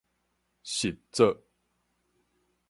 [0.65, 1.43] 實作